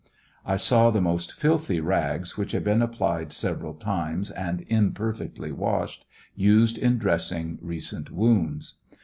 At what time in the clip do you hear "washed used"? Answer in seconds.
5.51-6.79